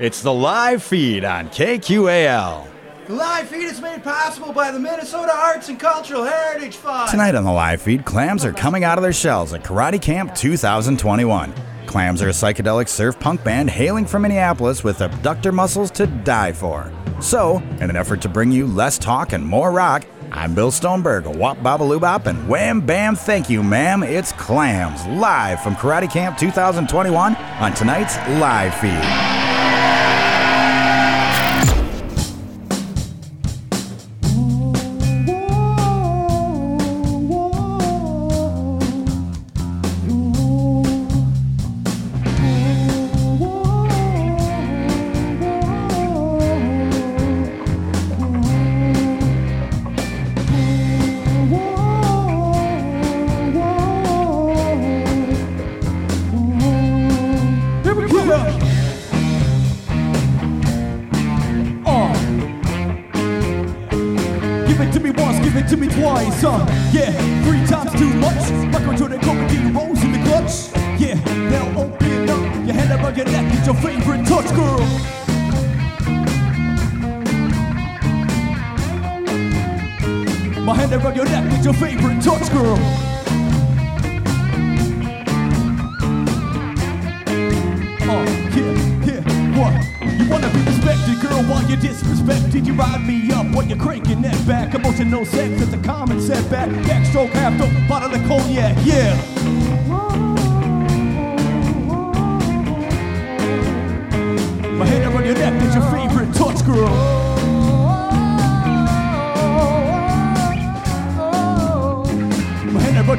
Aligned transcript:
It's 0.00 0.22
the 0.22 0.32
live 0.32 0.82
feed 0.82 1.24
on 1.24 1.48
KQAL. 1.50 2.66
The 3.06 3.14
live 3.14 3.48
feed 3.48 3.66
is 3.66 3.80
made 3.80 4.02
possible 4.02 4.52
by 4.52 4.72
the 4.72 4.80
Minnesota 4.80 5.32
Arts 5.32 5.68
and 5.68 5.78
Cultural 5.78 6.24
Heritage 6.24 6.74
Fund. 6.74 7.12
Tonight 7.12 7.36
on 7.36 7.44
the 7.44 7.52
live 7.52 7.80
feed, 7.80 8.04
clams 8.04 8.44
are 8.44 8.52
coming 8.52 8.82
out 8.82 8.98
of 8.98 9.02
their 9.02 9.12
shells 9.12 9.52
at 9.52 9.62
Karate 9.62 10.02
Camp 10.02 10.34
2021. 10.34 11.54
Clams 11.86 12.22
are 12.22 12.28
a 12.28 12.32
psychedelic 12.32 12.88
surf 12.88 13.20
punk 13.20 13.44
band 13.44 13.70
hailing 13.70 14.04
from 14.04 14.22
Minneapolis 14.22 14.82
with 14.82 15.00
abductor 15.00 15.52
muscles 15.52 15.92
to 15.92 16.08
die 16.08 16.52
for. 16.52 16.90
So, 17.20 17.58
in 17.78 17.88
an 17.88 17.94
effort 17.94 18.20
to 18.22 18.28
bring 18.28 18.50
you 18.50 18.66
less 18.66 18.98
talk 18.98 19.32
and 19.32 19.46
more 19.46 19.70
rock, 19.70 20.04
I'm 20.32 20.56
Bill 20.56 20.72
Stoneberg, 20.72 21.26
a 21.26 21.30
wop 21.30 21.58
babaloo 21.58 22.26
and 22.26 22.48
wham 22.48 22.80
bam 22.80 23.14
thank 23.14 23.48
you, 23.48 23.62
ma'am. 23.62 24.02
It's 24.02 24.32
Clams, 24.32 25.06
live 25.06 25.62
from 25.62 25.76
Karate 25.76 26.10
Camp 26.10 26.36
2021 26.36 27.36
on 27.36 27.74
tonight's 27.74 28.16
live 28.40 28.74
feed. 28.74 29.33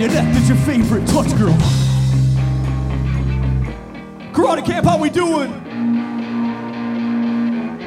and 0.06 0.14
that 0.14 0.36
is 0.36 0.48
your 0.48 0.58
favorite 0.60 1.08
touch 1.08 1.36
girl. 1.36 1.58
Karate 4.34 4.64
Camp, 4.64 4.86
how 4.86 5.00
we 5.00 5.10
doing? 5.10 5.50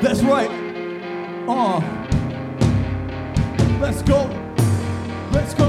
That's 0.03 0.21
right. 0.25 0.51
Uh, 1.49 1.79
let's 3.81 4.03
go. 4.03 4.25
Let's 5.31 5.55
go. 5.55 5.69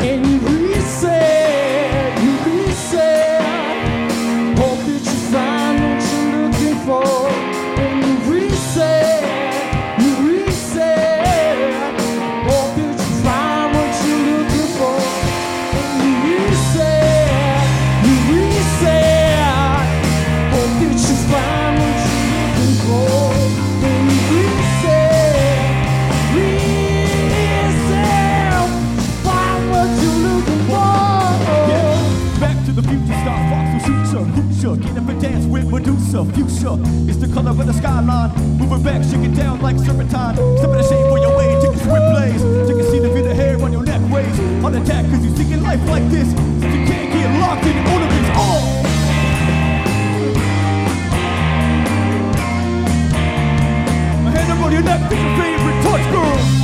And 0.00 0.42
we 0.42 0.74
say. 0.76 1.45
future. 36.24 36.46
Future 36.46 36.76
is 37.10 37.18
the 37.18 37.28
color 37.32 37.50
of 37.50 37.66
the 37.66 37.72
skyline. 37.72 38.30
Moving 38.58 38.82
back, 38.82 39.02
shaking 39.04 39.34
down 39.34 39.60
like 39.60 39.78
serpentine. 39.78 40.36
Step 40.56 40.70
in 40.70 40.78
the 40.78 40.82
shade 40.82 41.06
for 41.10 41.18
your 41.18 41.36
way, 41.36 41.58
take 41.60 41.74
a 41.74 41.78
swift 41.78 42.06
blaze. 42.12 42.42
Take 42.68 42.78
a 42.78 42.90
seat 42.90 43.02
if 43.04 43.12
the 43.12 43.34
hair 43.34 43.60
on 43.62 43.72
your 43.72 43.82
neck 43.82 44.00
waves. 44.10 44.38
On 44.64 44.74
attack, 44.74 45.04
cause 45.10 45.24
you're 45.24 45.36
seeking 45.36 45.62
life 45.62 45.82
like 45.88 46.08
this. 46.10 46.28
Since 46.30 46.74
you 46.74 46.86
can't 46.86 47.12
get 47.12 47.40
locked 47.40 47.66
in 47.66 47.76
ornaments, 47.92 48.30
all. 48.36 48.62
Oh. 48.62 48.82
On 54.66 54.72
your 54.72 54.82
neck, 54.82 55.00
your 55.12 55.36
favorite 55.38 55.82
touch, 55.84 56.12
girl. 56.12 56.55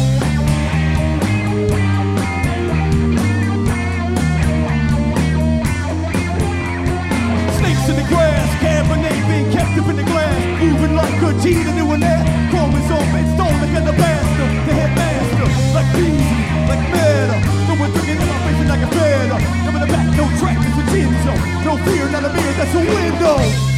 steps 7.82 7.91
in 7.91 8.04
the 8.04 8.09
grass. 8.09 8.48
Cab 8.60 8.87
being 9.28 9.50
kept 9.50 9.78
up 9.78 9.88
in 9.88 9.97
the 9.97 10.04
glass. 10.04 10.62
Moving 10.62 10.94
like 10.94 11.22
a 11.22 11.32
G 11.43 11.62
to 11.65 11.72
new 11.75 11.91
and 11.93 12.03
that. 12.03 12.25
Chrome's 12.50 12.91
on 12.91 13.06
been 13.12 13.26
stolen 13.34 13.59
like 13.60 13.84
the 13.84 13.93
master, 13.93 14.47
the 14.66 14.72
headmaster. 14.75 15.48
Like 15.75 15.88
bees, 15.94 16.31
like 16.69 16.82
matter. 16.91 17.38
No 17.69 17.75
one 17.81 17.91
drinking 17.91 18.20
in 18.20 18.28
my 18.28 18.38
face 18.47 18.69
like 18.69 18.82
a 18.82 18.91
better. 18.91 19.41
Never 19.65 19.78
the 19.78 19.91
back, 19.91 20.06
no 20.16 20.25
track, 20.38 20.59
it's 20.60 20.78
a 20.78 20.84
gin. 20.93 21.10
No 21.65 21.76
fear, 21.84 22.10
not 22.10 22.25
a 22.25 22.32
man, 22.32 22.53
that's 22.59 22.75
a 22.75 22.78
window. 22.78 23.71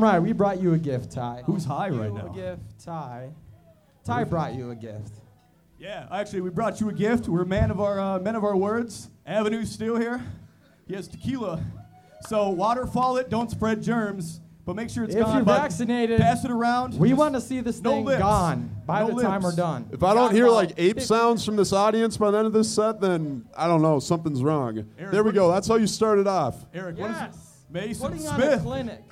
Damn 0.00 0.08
right, 0.08 0.18
we 0.18 0.32
brought 0.32 0.62
you 0.62 0.72
a 0.72 0.78
gift, 0.78 1.12
Ty. 1.12 1.42
Who's 1.44 1.66
high 1.66 1.90
right 1.90 2.06
You 2.10 2.14
now? 2.14 2.32
A 2.32 2.34
gift, 2.34 2.62
Ty. 2.82 3.28
Ty 4.02 4.24
brought 4.24 4.54
you 4.54 4.70
a 4.70 4.74
gift. 4.74 5.12
yeah, 5.78 6.06
actually, 6.10 6.40
we 6.40 6.48
brought 6.48 6.80
you 6.80 6.88
a 6.88 6.92
gift. 6.94 7.28
We're 7.28 7.44
man 7.44 7.70
of 7.70 7.82
our 7.82 8.00
uh, 8.00 8.18
men 8.18 8.34
of 8.34 8.42
our 8.42 8.56
words. 8.56 9.10
Avenue 9.26 9.62
still 9.66 9.96
here. 9.96 10.24
He 10.88 10.94
has 10.94 11.06
tequila. 11.06 11.62
So 12.28 12.48
waterfall 12.48 13.18
it. 13.18 13.28
Don't 13.28 13.50
spread 13.50 13.82
germs, 13.82 14.40
but 14.64 14.74
make 14.74 14.88
sure 14.88 15.04
it's 15.04 15.14
If 15.14 15.20
gone. 15.20 15.42
If 15.42 15.46
you're 15.46 15.54
vaccinated, 15.54 16.18
pass 16.18 16.46
it 16.46 16.50
around. 16.50 16.98
We 16.98 17.12
want 17.12 17.34
to 17.34 17.40
see 17.42 17.60
this 17.60 17.82
no 17.82 17.90
thing 17.90 18.06
lips. 18.06 18.20
gone 18.22 18.74
by 18.86 19.00
No 19.00 19.14
the 19.14 19.22
time 19.22 19.42
we're 19.42 19.54
done. 19.54 19.86
If 19.92 20.02
I 20.02 20.14
don't 20.14 20.32
hear 20.34 20.48
like 20.48 20.72
ape 20.78 21.02
sounds 21.02 21.44
from 21.44 21.56
this 21.56 21.74
audience 21.74 22.16
by 22.16 22.30
the 22.30 22.38
end 22.38 22.46
of 22.46 22.54
this 22.54 22.74
set, 22.74 23.02
then 23.02 23.46
I 23.54 23.66
don't 23.66 23.82
know, 23.82 24.00
something's 24.00 24.42
wrong. 24.42 24.82
Eric, 24.98 25.12
there 25.12 25.22
we 25.22 25.32
go. 25.32 25.52
That's 25.52 25.68
how 25.68 25.74
you 25.74 25.86
started 25.86 26.26
off. 26.26 26.64
Eric, 26.72 26.96
what 26.96 27.10
is 27.10 27.16
it? 27.18 27.30
Mason 27.70 28.08
Putting 28.10 28.26
on 28.26 28.40
a 28.40 28.44
Smith. 28.44 28.62
clinic. 28.62 29.02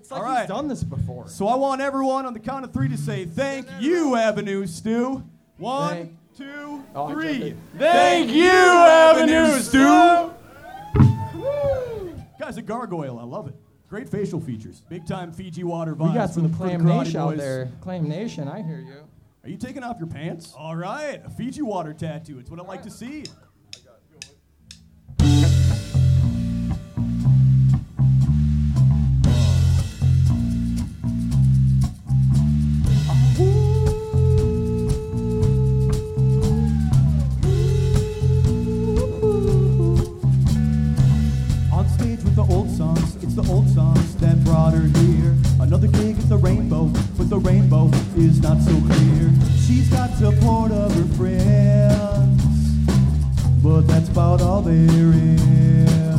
It's 0.00 0.10
like 0.10 0.20
All 0.20 0.26
right. 0.26 0.40
he's 0.40 0.48
done 0.48 0.66
this 0.66 0.82
before. 0.82 1.28
So 1.28 1.46
I 1.46 1.56
want 1.56 1.80
everyone 1.82 2.24
on 2.26 2.32
the 2.32 2.40
count 2.40 2.64
of 2.64 2.72
three 2.72 2.88
to 2.88 2.96
say 2.96 3.26
thank 3.26 3.66
you, 3.80 4.16
Avenue 4.16 4.66
Stew. 4.66 5.22
One, 5.58 5.90
Thank- 5.90 6.12
two, 6.36 6.82
Oh, 6.94 7.06
I 7.06 7.12
three. 7.12 7.26
jumped 7.38 7.44
in. 7.74 7.78
Thank 7.78 8.30
you, 8.32 8.48
Avenue 8.50 9.58
Stew. 9.60 10.32
Guy's 12.38 12.56
a 12.56 12.62
gargoyle. 12.62 13.18
I 13.18 13.24
love 13.24 13.46
it. 13.48 13.54
Great 13.88 14.08
facial 14.08 14.40
features. 14.40 14.82
Big 14.88 15.06
time 15.06 15.32
Fiji 15.32 15.64
water 15.64 15.94
vibes. 15.94 16.08
we 16.08 16.14
got 16.14 16.30
some 16.30 16.44
for 16.44 16.48
the- 16.48 16.56
for 16.56 16.64
the 16.64 16.76
Clam 16.78 16.84
Nation 16.86 17.20
out 17.20 17.36
there. 17.36 17.70
Clam 17.82 18.08
Nation, 18.08 18.48
I 18.48 18.62
hear 18.62 18.78
you. 18.78 19.04
Are 19.44 19.48
you 19.50 19.56
taking 19.58 19.82
off 19.82 19.98
your 19.98 20.06
pants? 20.08 20.54
All 20.56 20.76
right, 20.76 21.20
a 21.24 21.30
Fiji 21.30 21.62
water 21.62 21.92
tattoo. 21.92 22.38
It's 22.38 22.50
what 22.50 22.58
I 22.60 22.62
like 22.62 22.82
to 22.84 22.90
see. 22.90 23.24
It's 43.30 43.46
the 43.46 43.52
old 43.52 43.68
songs 43.68 44.16
that 44.16 44.42
brought 44.44 44.72
her 44.72 44.86
here. 44.98 45.36
Another 45.60 45.86
gig 45.86 46.18
at 46.18 46.28
the 46.28 46.36
rainbow, 46.36 46.86
but 47.16 47.30
the 47.30 47.38
rainbow 47.38 47.88
is 48.16 48.40
not 48.40 48.60
so 48.60 48.72
clear. 48.72 49.30
She's 49.66 49.88
got 49.88 50.10
support 50.14 50.72
of 50.72 50.92
her 50.94 51.16
friends, 51.16 52.42
but 53.62 53.82
that's 53.82 54.08
about 54.08 54.40
all 54.40 54.62
there 54.62 55.12
is. 55.14 56.09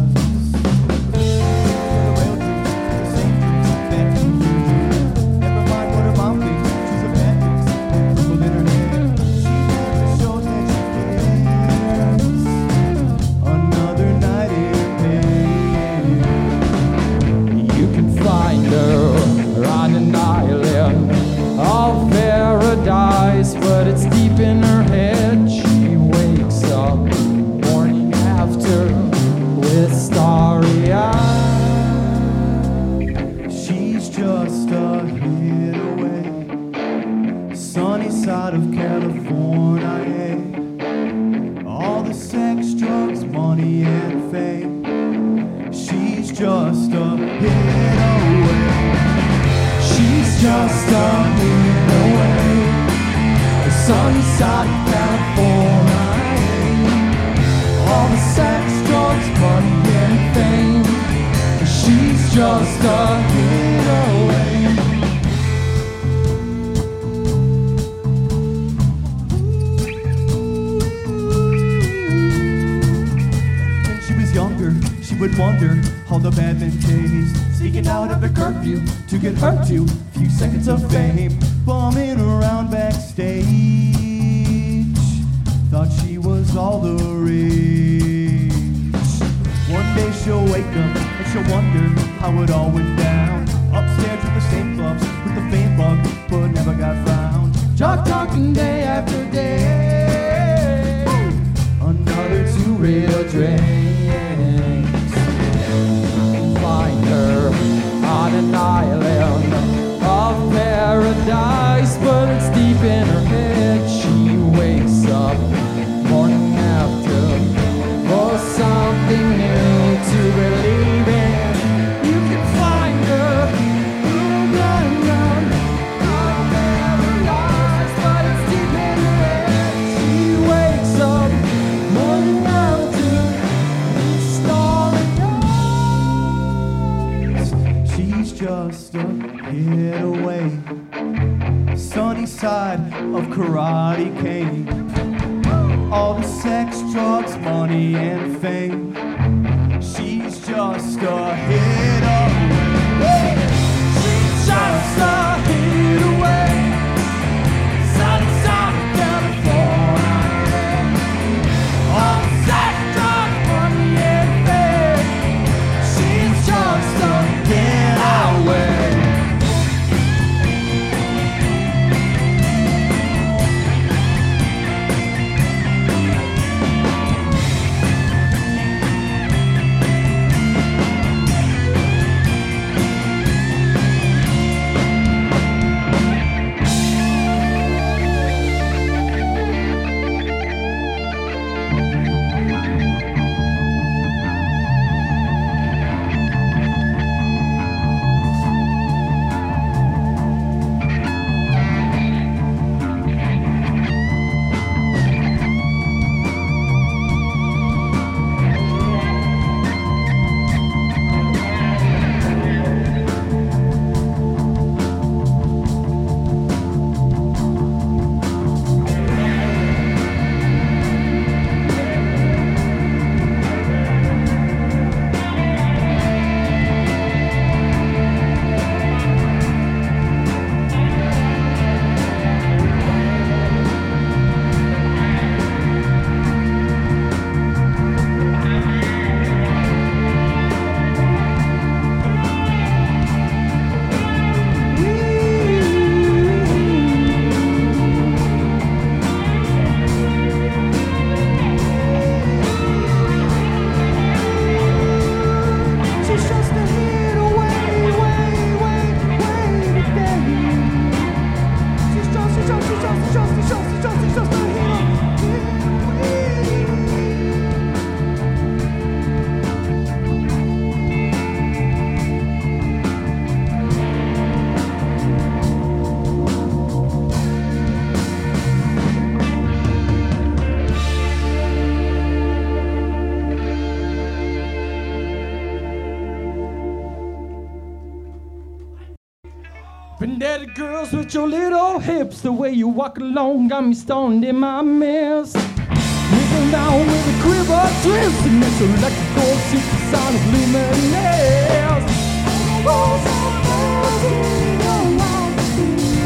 Your 291.14 291.28
little 291.28 291.80
hips, 291.80 292.22
the 292.22 292.32
way 292.32 292.52
you 292.52 292.70
walk 292.70 292.98
along 292.98 293.50
got 293.50 293.66
me 293.66 293.74
stoned 293.74 294.24
in 294.24 294.40
my 294.40 294.62
mist. 294.62 295.36
Moving 295.36 296.52
down 296.52 296.88
with 296.88 297.12
a 297.12 297.14
crib 297.22 297.52
of 297.52 297.84
twist, 297.84 298.26
and 298.28 298.42
it's 298.42 298.62
electrical 298.62 299.36
supersonic 299.52 300.24
luminous. 300.32 301.84
Animals 302.32 303.04
are 303.12 303.44
buzzing 303.44 304.64
around 304.64 305.36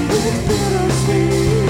it's 0.09 0.41
bittersweet. 0.47 1.69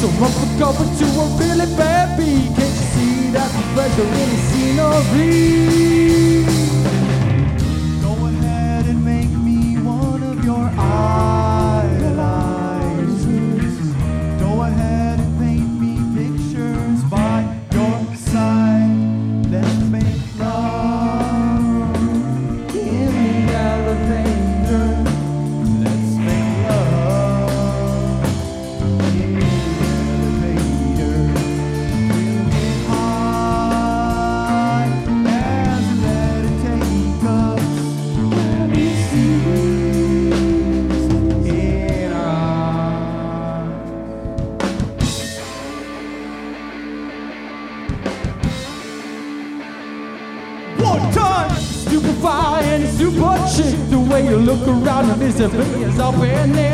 So 0.00 0.08
I'm 0.08 0.32
hooked 0.40 0.62
up 0.62 0.80
to 0.80 1.04
a 1.04 1.24
really 1.36 1.68
bad 1.76 2.16
beat. 2.16 2.48
Can't 2.56 2.56
you 2.56 2.88
see 2.96 3.28
that 3.32 3.52
the 3.52 3.60
pleasure 3.74 4.08
in 4.08 4.28
the 4.30 4.38
scenery? 4.48 5.60
Civilians 55.40 55.98
are 55.98 56.12
winning. 56.20 56.69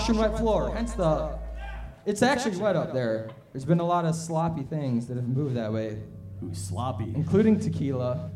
Caution 0.00 0.16
Wet 0.16 0.38
Floor. 0.38 0.74
Hence 0.74 0.94
the. 0.94 1.38
It's 2.06 2.22
actually 2.22 2.56
wet 2.56 2.74
up 2.74 2.94
there. 2.94 3.28
There's 3.52 3.66
been 3.66 3.80
a 3.80 3.86
lot 3.86 4.06
of 4.06 4.14
sloppy 4.14 4.62
things 4.62 5.06
that 5.08 5.16
have 5.16 5.28
moved 5.28 5.56
that 5.56 5.70
way, 5.70 5.98
Ooh, 6.42 6.54
sloppy. 6.54 7.12
including 7.14 7.60
tequila, 7.60 8.30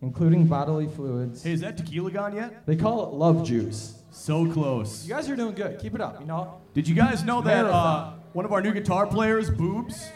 including 0.00 0.48
bodily 0.48 0.88
fluids. 0.88 1.44
Hey, 1.44 1.52
is 1.52 1.60
that 1.60 1.76
tequila 1.76 2.10
gone 2.10 2.34
yet? 2.34 2.66
They 2.66 2.74
call 2.74 3.04
it 3.04 3.14
love 3.14 3.44
juice. 3.44 4.02
So 4.10 4.50
close. 4.50 5.06
You 5.06 5.14
guys 5.14 5.30
are 5.30 5.36
doing 5.36 5.54
good. 5.54 5.78
Keep 5.78 5.94
it 5.94 6.00
up. 6.00 6.18
You 6.20 6.26
know. 6.26 6.60
Did 6.74 6.88
you 6.88 6.96
guys 6.96 7.22
know 7.22 7.42
that 7.42 7.64
uh, 7.64 8.14
one 8.32 8.44
of 8.44 8.52
our 8.52 8.60
new 8.60 8.72
guitar 8.72 9.06
players, 9.06 9.50
Boobs? 9.50 10.02
Yeah, 10.02 10.10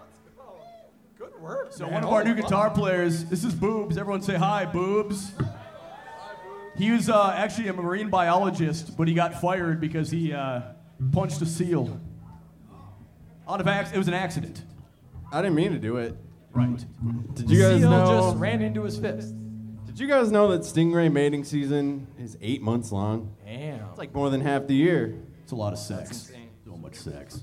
that's 0.00 0.18
good. 0.36 1.30
Good 1.30 1.40
work. 1.40 1.72
So 1.72 1.86
one 1.86 2.02
of 2.02 2.10
our 2.10 2.24
new 2.24 2.34
guitar 2.34 2.70
players, 2.70 3.24
this 3.26 3.44
is 3.44 3.54
Boobs. 3.54 3.96
Everyone 3.96 4.20
say 4.20 4.34
hi, 4.34 4.64
Boobs. 4.64 5.30
He 6.76 6.90
was 6.90 7.08
uh, 7.08 7.32
actually 7.36 7.68
a 7.68 7.72
marine 7.72 8.08
biologist, 8.08 8.96
but 8.96 9.06
he 9.08 9.14
got 9.14 9.40
fired 9.40 9.80
because 9.80 10.10
he 10.10 10.32
uh, 10.32 10.62
punched 11.12 11.40
a 11.42 11.46
seal. 11.46 12.00
Out 13.48 13.60
of 13.60 13.66
ac- 13.68 13.94
it 13.94 13.98
was 13.98 14.08
an 14.08 14.14
accident. 14.14 14.62
I 15.32 15.42
didn't 15.42 15.56
mean 15.56 15.72
to 15.72 15.78
do 15.78 15.96
it. 15.96 16.16
Right. 16.52 16.84
Did 17.34 17.50
you 17.50 17.60
guys 17.62 17.80
Seal 17.80 17.90
know? 17.90 18.20
just 18.30 18.36
ran 18.36 18.60
into 18.62 18.82
his 18.82 18.98
fist. 18.98 19.34
Did 19.86 19.98
you 20.00 20.06
guys 20.06 20.30
know 20.30 20.48
that 20.48 20.62
stingray 20.62 21.10
mating 21.12 21.44
season 21.44 22.06
is 22.18 22.36
eight 22.40 22.62
months 22.62 22.92
long? 22.92 23.34
Damn. 23.44 23.80
It's 23.90 23.98
like 23.98 24.14
more 24.14 24.30
than 24.30 24.40
half 24.40 24.66
the 24.66 24.74
year. 24.74 25.16
It's 25.42 25.52
a 25.52 25.56
lot 25.56 25.72
of 25.72 25.78
sex. 25.78 26.32
So 26.64 26.76
much 26.76 26.94
sex. 26.94 27.40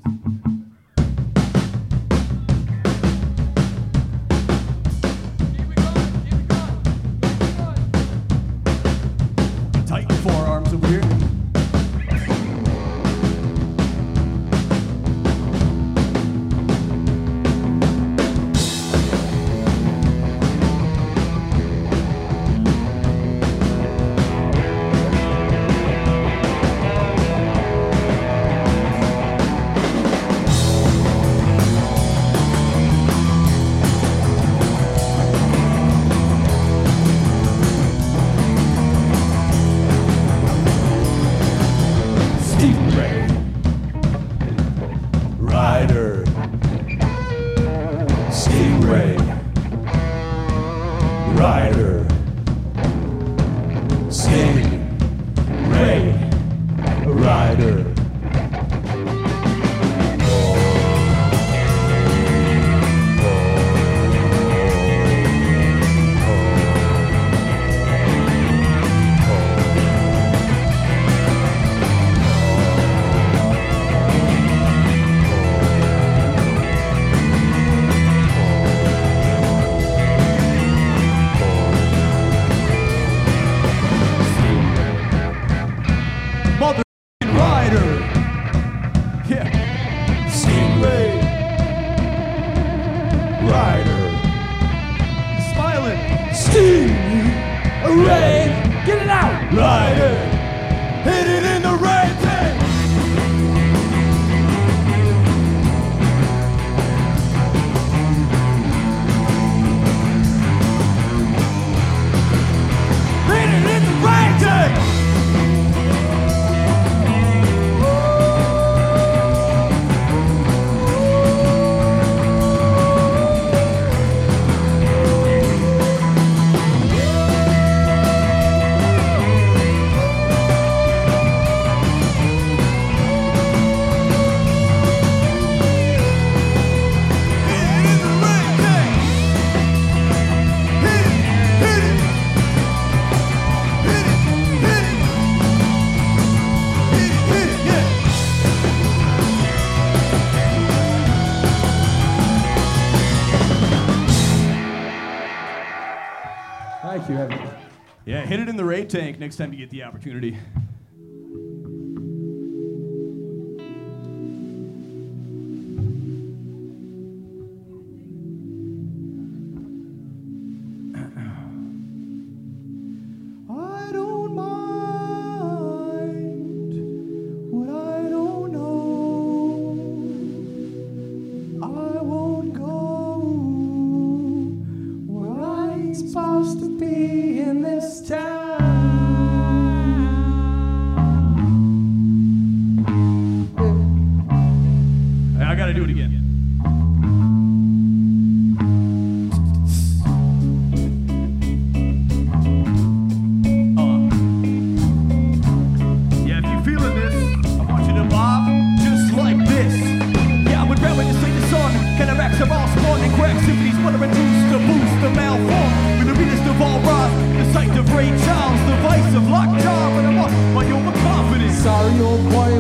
Next 159.20 159.36
time 159.36 159.52
you 159.52 159.60
get 159.60 159.70
the 159.70 159.84
opportunity. 159.84 160.38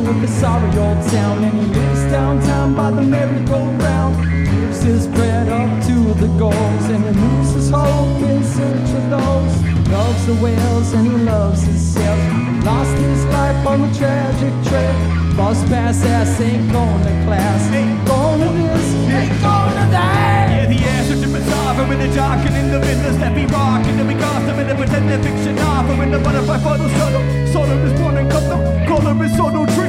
of 0.09 0.21
the 0.21 0.27
sorry 0.27 0.69
old 0.77 1.01
town 1.09 1.43
And 1.43 1.53
he 1.53 1.65
lives 1.79 2.03
downtown 2.11 2.75
by 2.75 2.89
the 2.91 3.01
merry-go-round. 3.01 4.15
Gives 4.49 4.81
his 4.81 5.07
bread 5.07 5.49
up 5.49 5.71
to 5.85 5.97
the 6.21 6.27
goals 6.37 6.85
And 6.93 7.03
he 7.05 7.11
moves 7.11 7.53
his 7.53 7.69
hope 7.69 8.21
in 8.21 8.43
search 8.43 8.89
of 8.99 9.05
those. 9.13 9.53
Loves 9.89 10.25
the 10.25 10.35
whales 10.35 10.93
and 10.93 11.07
he 11.07 11.17
loves 11.17 11.63
himself 11.63 12.19
Lost 12.63 12.95
his 12.97 13.25
life 13.25 13.65
on 13.65 13.81
the 13.81 13.97
tragic 13.97 14.53
trip 14.67 14.95
Bus 15.37 15.57
pass 15.69 16.03
ass 16.05 16.41
ain't 16.41 16.71
going 16.71 17.03
to 17.05 17.13
class. 17.25 17.73
Ain't 17.73 18.05
going 18.05 18.39
to 18.39 18.49
this, 18.53 18.93
ain't 19.09 19.41
going 19.41 19.75
to 19.79 19.85
that 19.93 20.69
the 20.69 20.75
answer 20.75 21.15
to 21.15 21.27
bizarre 21.33 21.91
in 21.91 21.97
the 21.97 22.15
dark 22.15 22.45
and 22.45 22.55
in 22.55 22.71
the 22.71 22.79
business 22.79 23.15
that 23.17 23.33
we 23.33 23.43
rock 23.47 23.83
and 23.87 23.97
then 23.97 24.05
we 24.05 24.13
gossip 24.13 24.55
in 24.57 24.67
the 24.67 24.75
pretend 24.75 25.09
that 25.09 25.23
fiction 25.23 25.57
offer 25.57 25.95
when 25.95 26.11
the 26.11 26.19
butterfly 26.19 26.59
follows 26.59 26.91
subtle 26.91 27.23
solar 27.51 27.83
is 27.83 27.99
born 27.99 28.17
and 28.17 28.29
cut 28.29 28.43
them 28.43 28.69
color 28.85 29.23
is 29.23 29.35
so 29.35 29.65
tree 29.65 29.88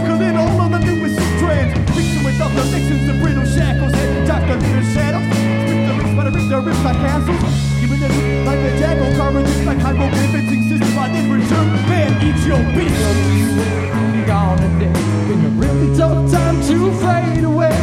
strands. 1.51 1.97
Mixing 1.97 2.25
with 2.25 2.41
other 2.41 2.65
mixins 2.71 3.07
the 3.07 3.15
brittle 3.19 3.45
shackles 3.45 3.93
head 3.93 4.17
and 4.17 4.27
Dr. 4.27 4.57
Leader 4.63 4.87
shadows. 4.95 5.27
Split 5.27 5.87
the 5.87 5.95
rips 5.99 6.15
by 6.15 6.25
the 6.25 6.31
rips, 6.31 6.49
the 6.49 6.61
rips 6.61 6.85
like 6.85 7.01
castles. 7.03 7.43
Giving 7.81 8.03
it 8.03 8.47
like 8.47 8.61
the 8.63 8.73
jackal, 8.79 9.11
carving 9.17 9.45
things 9.45 9.67
like 9.67 9.79
hieroglyphics, 9.79 10.51
insisting 10.53 10.99
on 10.99 11.11
in 11.11 11.27
return. 11.31 11.67
Man, 11.91 12.11
eat 12.27 12.41
your 12.47 12.63
beast. 12.75 14.27
gone 14.27 14.59
today. 14.59 14.93
Been 15.27 15.45
a 15.45 15.53
really 15.59 15.97
tough 15.97 16.31
time 16.31 16.61
to 16.69 16.77
fade 17.03 17.45
away. 17.45 17.79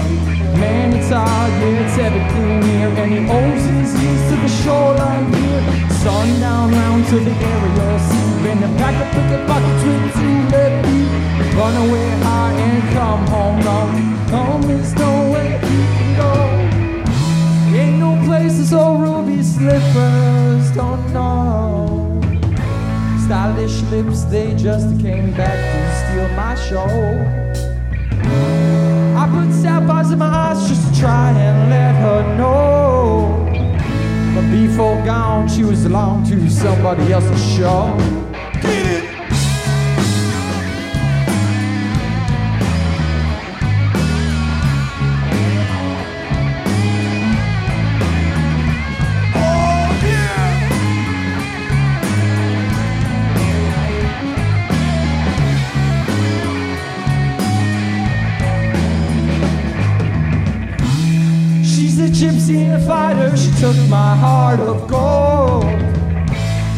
Man, 0.55 0.93
it's 0.93 1.11
hard, 1.11 1.51
yeah, 1.61 1.83
it's 1.83 1.97
everything 1.97 2.63
here. 2.63 2.91
And 3.01 3.11
he 3.13 3.19
owes 3.29 3.63
his 3.77 3.91
ears 4.03 4.23
to 4.31 4.35
the 4.43 4.51
shoreline 4.63 5.27
here. 5.33 5.63
Sundown 6.01 6.71
round 6.71 7.05
to 7.07 7.19
the 7.19 7.31
aerial 7.31 7.99
sea. 7.99 8.43
Been 8.43 8.63
a 8.63 8.71
pack 8.79 8.95
of 9.03 9.07
picket 9.13 9.47
pockets 9.47 9.83
with 9.83 10.13
two 10.15 10.55
left. 10.55 10.86
Run 11.57 11.89
away 11.89 12.09
high 12.21 12.53
and 12.53 12.93
come 12.93 13.25
home 13.25 13.59
long. 13.61 13.91
Home 14.29 14.69
is 14.69 14.93
nowhere 14.93 15.55
you 15.55 15.81
can 15.95 16.15
go. 16.15 16.33
Ain't 17.75 17.97
no 17.97 18.11
places 18.27 18.71
or 18.71 18.99
ruby 19.01 19.41
slippers, 19.41 20.69
don't 20.75 21.11
know. 21.11 22.21
Stylish 23.25 23.81
lips, 23.89 24.25
they 24.25 24.53
just 24.53 24.99
came 25.01 25.33
back 25.33 25.57
to 25.73 25.79
steal 25.99 26.29
my 26.35 26.53
show. 26.53 26.91
I 29.17 29.27
put 29.27 29.51
sapphires 29.51 30.11
in 30.11 30.19
my 30.19 30.27
eyes 30.27 30.69
just 30.69 30.93
to 30.93 30.99
try 30.99 31.31
and 31.31 31.71
let 31.71 31.95
her 31.95 32.37
know. 32.37 33.33
But 34.35 34.51
before 34.51 35.03
gone, 35.03 35.47
she 35.47 35.63
was 35.63 35.85
along 35.85 36.25
to 36.27 36.49
somebody 36.51 37.11
else's 37.11 37.43
show. 37.55 38.26
She's 62.47 62.69
a 62.69 62.79
fighter, 62.79 63.35
she 63.35 63.51
took 63.59 63.75
my 63.89 64.15
heart 64.15 64.61
of 64.61 64.87
gold. 64.87 65.65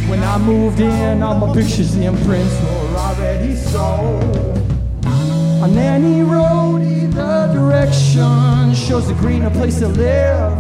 When 0.10 0.24
I 0.24 0.40
moved 0.40 0.80
in, 0.80 1.22
all 1.22 1.36
my 1.36 1.54
pictures 1.54 1.94
and 1.94 2.18
prints 2.26 2.60
were 2.60 2.98
already 2.98 3.56
sold. 3.56 4.58
On 5.06 5.78
any 5.78 6.24
road, 6.24 6.82
either 6.82 7.54
direction 7.54 8.74
shows 8.74 9.12
a 9.12 9.14
greener 9.14 9.52
place 9.52 9.78
to 9.78 9.90
live. 9.90 10.58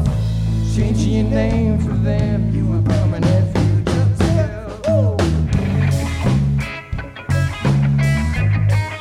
Changing 0.76 1.14
your 1.14 1.24
name 1.24 1.80
for 1.80 1.94
them, 1.94 2.54
you 2.54 2.78
a 2.78 2.82
permanent 2.84 3.58
fugitive. 3.58 4.86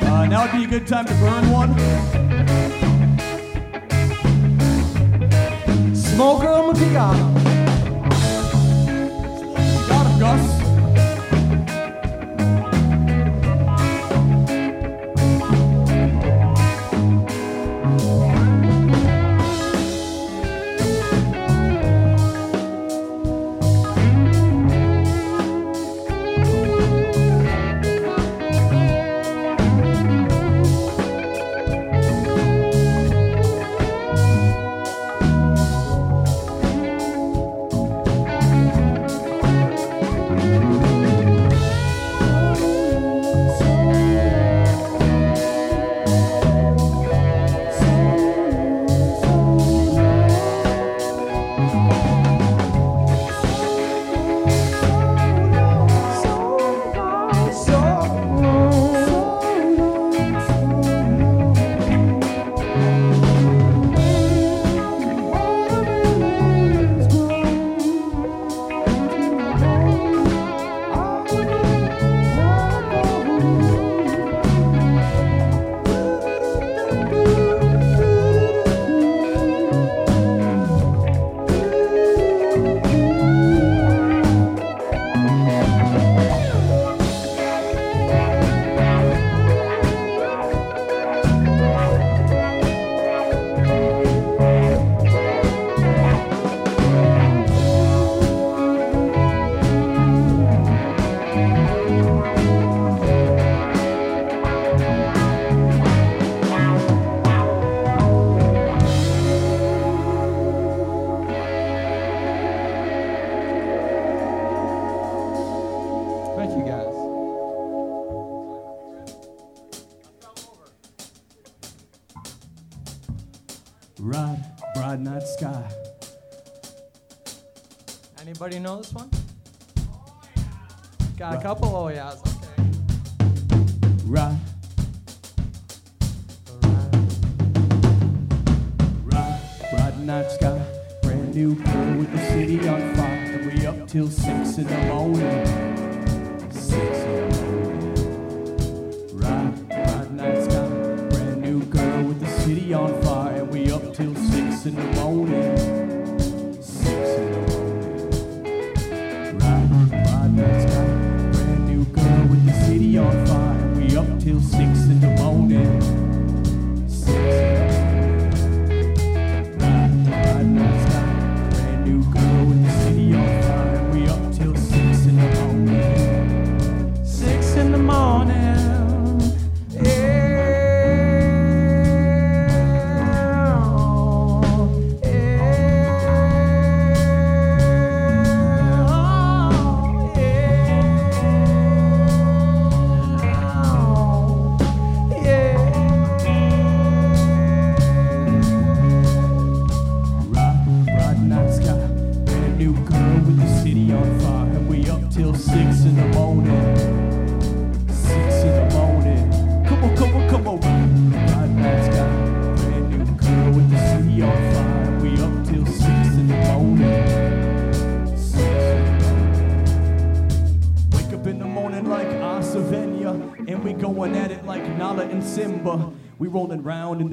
Uh, 0.00 0.24
now 0.24 0.44
would 0.44 0.52
be 0.52 0.64
a 0.64 0.66
good 0.68 0.86
time 0.86 1.04
to 1.04 1.12
burn 1.16 1.50
one. 1.50 2.87
On 6.20 6.74
the 6.74 6.84
piano. 6.84 7.32
Got 9.88 10.06
him, 10.06 10.18
Gus. 10.18 10.57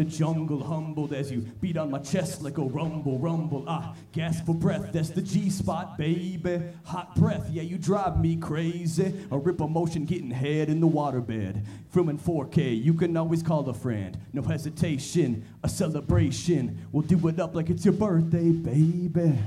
Jungle, 0.10 0.64
humbled 0.64 1.14
as 1.14 1.32
you 1.32 1.42
beat 1.62 1.78
on 1.78 1.92
my 1.92 2.00
chest 2.00 2.42
like 2.42 2.58
a 2.58 2.64
rumble, 2.64 3.20
rumble. 3.20 3.64
Ah, 3.68 3.96
gasp 4.12 4.46
for 4.46 4.56
breath, 4.56 4.92
that's 4.92 5.10
the 5.10 5.22
G 5.22 5.50
spot, 5.50 5.98
baby. 5.98 6.62
Hot 6.86 7.16
breath, 7.16 7.50
yeah, 7.50 7.64
you 7.64 7.78
drive 7.78 8.20
me 8.20 8.36
crazy. 8.36 9.14
A 9.32 9.38
rip 9.38 9.62
emotion 9.62 10.06
getting 10.06 10.32
head 10.32 10.70
in 10.70 10.80
the 10.80 10.88
waterbed. 10.88 11.66
Filming 11.92 12.18
4K, 12.20 12.84
you 12.84 12.94
can 12.94 13.16
always 13.18 13.44
call 13.44 13.68
a 13.70 13.74
friend. 13.74 14.18
No 14.34 14.42
hesitation, 14.42 15.46
a 15.64 15.70
celebration. 15.70 16.88
We'll 16.92 17.04
do 17.04 17.28
it 17.28 17.40
up 17.40 17.56
like 17.56 17.70
it's 17.70 17.86
your 17.86 17.94
birthday, 17.94 18.52
baby. 18.52 19.38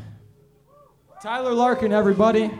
Tyler 1.22 1.52
Larkin, 1.52 1.92
everybody. 1.92 2.50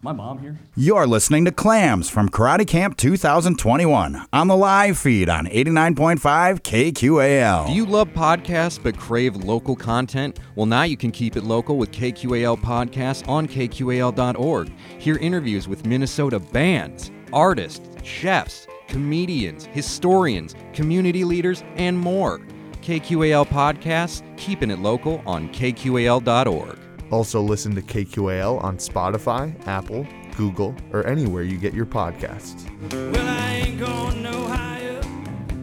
Is 0.00 0.04
my 0.04 0.12
mom 0.12 0.38
here? 0.38 0.58
You're 0.74 1.06
listening 1.06 1.44
to 1.44 1.52
Clams 1.52 2.08
from 2.08 2.30
Karate 2.30 2.66
Camp 2.66 2.96
2021 2.96 4.28
on 4.32 4.48
the 4.48 4.56
live 4.56 4.96
feed 4.96 5.28
on 5.28 5.44
89.5 5.44 6.16
KQAL. 6.62 7.66
Do 7.66 7.74
you 7.74 7.84
love 7.84 8.08
podcasts 8.08 8.82
but 8.82 8.96
crave 8.96 9.36
local 9.36 9.76
content? 9.76 10.40
Well, 10.54 10.64
now 10.64 10.84
you 10.84 10.96
can 10.96 11.10
keep 11.10 11.36
it 11.36 11.44
local 11.44 11.76
with 11.76 11.92
KQAL 11.92 12.62
Podcasts 12.62 13.28
on 13.28 13.46
KQAL.org. 13.46 14.72
Hear 14.98 15.18
interviews 15.18 15.68
with 15.68 15.84
Minnesota 15.84 16.40
bands, 16.40 17.10
artists, 17.30 17.86
chefs, 18.02 18.66
comedians, 18.88 19.66
historians, 19.66 20.54
community 20.72 21.24
leaders, 21.24 21.62
and 21.76 21.98
more. 21.98 22.38
KQAL 22.80 23.46
Podcasts, 23.48 24.22
keeping 24.38 24.70
it 24.70 24.78
local 24.78 25.22
on 25.26 25.50
KQAL.org. 25.50 26.78
Also, 27.10 27.40
listen 27.40 27.74
to 27.74 27.82
KQAL 27.82 28.62
on 28.62 28.76
Spotify, 28.76 29.54
Apple, 29.66 30.06
Google, 30.36 30.74
or 30.92 31.04
anywhere 31.06 31.42
you 31.42 31.58
get 31.58 31.74
your 31.74 31.86
podcasts. 31.86 32.64
Well, 32.92 33.28
I 33.28 33.50
ain't 33.54 33.80
going 33.80 34.22
no 34.22 34.46
higher. 34.46 35.00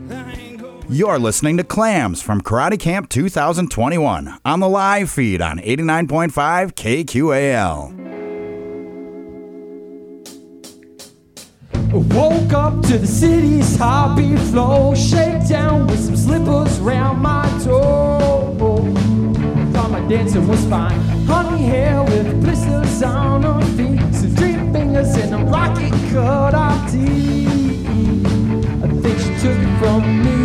I 0.10 0.34
ain't 0.34 0.62
going. 0.62 0.86
You're 0.90 1.20
listening 1.20 1.58
to 1.58 1.64
Clams 1.64 2.22
from 2.22 2.42
Karate 2.42 2.80
Camp 2.80 3.10
2021 3.10 4.38
on 4.44 4.60
the 4.60 4.70
live 4.70 5.10
feed 5.10 5.42
on 5.42 5.60
89.5 5.60 6.74
KQAL. 6.74 7.94
Woke 11.94 12.54
up 12.54 12.82
to 12.88 12.98
the 12.98 13.08
city's 13.08 13.78
heartbeat 13.78 14.38
flow. 14.40 14.94
Shake 14.94 15.48
down 15.48 15.88
with 15.88 16.00
some 16.00 16.18
slippers 16.18 16.80
round 16.80 17.22
my 17.22 17.48
toe. 17.64 18.37
Dancing 20.10 20.48
was 20.48 20.63
fine. 20.67 20.98
Honey 21.26 21.63
hair 21.65 22.02
with 22.02 22.41
blisters 22.41 23.04
on 23.04 23.43
her 23.43 23.60
feet. 23.76 24.00
Some 24.15 24.34
dream 24.36 24.72
fingers 24.72 25.17
in 25.17 25.34
a 25.34 25.43
rocket 25.43 25.91
cut 26.13 26.54
off 26.56 26.89
teeth. 26.89 27.86
I 28.84 28.88
think 29.02 29.20
she 29.20 29.34
took 29.41 29.58
it 29.58 29.80
from 29.80 30.24
me. 30.24 30.39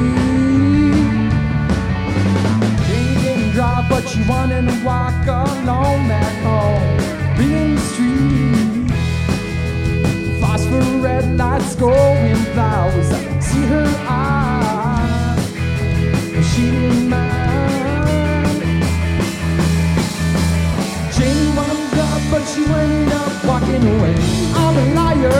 She 2.86 2.98
didn't 3.22 3.52
drive, 3.52 3.88
but 3.88 4.08
she 4.08 4.20
wanted 4.28 4.66
to 4.68 4.84
walk 4.84 5.26
along 5.28 6.08
that 6.08 6.34
old 6.44 7.38
Being 7.38 7.78
street. 7.78 8.90
Phosphor 10.40 10.82
red 11.00 11.36
lights 11.36 11.76
glowing 11.76 12.34
flowers. 12.52 13.12
I 13.12 13.38
see 13.38 13.66
her 13.66 13.88
eyes, 14.08 15.46
she 16.52 16.62
didn't 16.62 17.08
mind. 17.10 17.41
She 22.54 22.64
ended 22.64 23.12
up 23.12 23.32
walking 23.44 23.82
away. 23.94 24.16
I'm 24.54 24.76
a 24.76 24.84
liar, 24.94 25.32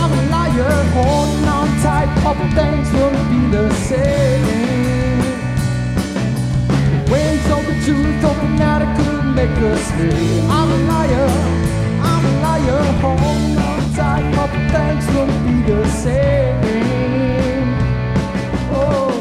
I'm 0.00 0.12
a 0.18 0.22
liar, 0.34 0.72
holding 0.94 1.48
on 1.48 1.68
tight. 1.82 2.10
Couple 2.22 2.48
things 2.58 2.88
won't 2.92 3.22
be 3.30 3.40
the 3.56 3.66
same. 3.88 5.20
When 7.10 7.38
told 7.48 7.66
the 7.66 7.76
truth, 7.84 8.20
hoping 8.22 8.56
that 8.56 8.82
I 8.82 8.88
could 8.96 9.24
make 9.38 9.56
her 9.62 9.76
stay. 9.76 10.40
I'm 10.58 10.70
a 10.76 10.78
liar, 10.92 11.28
I'm 12.10 12.24
a 12.30 12.32
liar, 12.46 12.82
holding 13.02 13.58
on 13.68 13.82
tight. 13.94 14.24
Couple 14.34 14.64
things 14.74 15.04
won't 15.14 15.36
be 15.46 15.54
the 15.70 15.80
same. 16.02 17.68
Oh. 18.72 19.12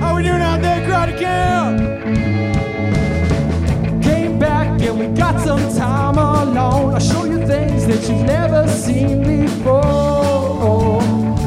How 0.00 0.16
we 0.16 0.22
doing 0.22 0.42
out 0.42 0.60
there, 0.60 0.80
Karate 0.86 1.18
Camp? 1.18 1.89
We 5.00 5.06
got 5.16 5.40
some 5.40 5.74
time 5.74 6.18
alone. 6.18 6.94
I'll 6.94 7.00
show 7.00 7.24
you 7.24 7.38
things 7.46 7.86
that 7.86 8.02
you've 8.08 8.26
never 8.26 8.68
seen 8.68 9.22
before. 9.22 11.00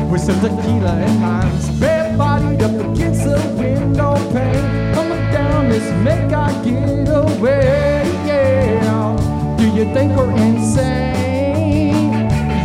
With 0.09 0.21
some 0.21 0.39
tequila 0.41 0.93
and 1.05 1.21
limes, 1.21 1.69
bare 1.79 2.17
bodied 2.17 2.63
up 2.63 2.71
against 2.71 3.23
the 3.25 3.37
window 3.57 4.15
pane. 4.33 4.93
Coming 4.95 5.25
down, 5.31 5.69
let's 5.69 5.89
make 6.07 6.31
our 6.33 6.51
getaway. 6.63 8.03
Yeah. 8.25 9.55
Do 9.57 9.65
you 9.77 9.85
think 9.93 10.15
we're 10.17 10.31
insane? 10.31 12.11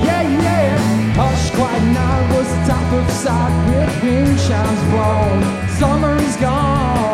Yeah, 0.07 0.23
yeah. 0.45 0.79
Hush, 1.19 1.51
quiet 1.51 1.85
night 1.99 2.25
was 2.35 2.49
the 2.49 2.61
top 2.73 2.93
of 2.99 3.11
sight 3.11 3.55
with 3.69 4.03
wind 4.03 4.39
chimes 4.47 4.83
blown. 4.91 5.69
Summer's 5.79 6.37
gone. 6.37 7.08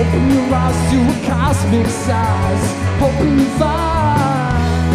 Open 0.00 0.24
your 0.34 0.54
eyes 0.54 0.78
to 0.90 0.98
a 0.98 1.16
cosmic 1.26 1.86
size. 1.86 2.64
Hoping 3.02 3.38
you 3.38 3.48
find 3.58 4.88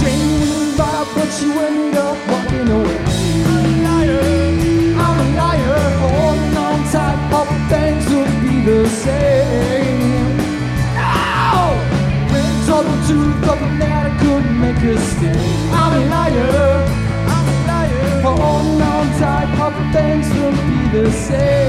genuine 0.00 0.72
vibe, 0.78 1.08
but 1.16 1.30
you 1.42 1.50
ended 1.66 1.96
up 1.98 2.18
walking 2.30 2.68
away. 2.78 3.00
I'm 3.50 3.64
a 3.64 3.74
liar, 3.86 4.22
I'm 5.04 5.18
a 5.20 5.28
liar, 5.40 5.80
holding 6.02 6.56
on 6.56 6.78
tight. 6.92 7.18
Hope 7.32 7.52
things 7.70 8.04
will 8.12 8.32
be 8.42 8.54
the 8.64 8.88
same. 8.88 9.31
Be 21.12 21.61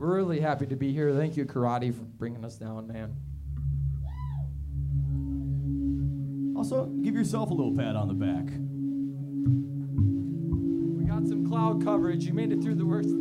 We're 0.00 0.16
really 0.16 0.40
happy 0.40 0.64
to 0.64 0.76
be 0.76 0.94
here. 0.94 1.14
Thank 1.14 1.36
you, 1.36 1.44
Karate, 1.44 1.94
for 1.94 2.04
bringing 2.04 2.42
us 2.42 2.56
down, 2.56 2.86
man. 2.86 3.14
Also, 6.56 6.86
give 7.02 7.14
yourself 7.14 7.50
a 7.50 7.54
little 7.54 7.76
pat 7.76 7.96
on 7.96 8.08
the 8.08 8.14
back. 8.14 8.46
We 10.96 11.04
got 11.04 11.28
some 11.28 11.46
cloud 11.46 11.84
coverage. 11.84 12.24
You 12.24 12.32
made 12.32 12.50
it 12.50 12.62
through 12.62 12.76
the 12.76 12.86
worst 12.86 13.10
of 13.10 13.18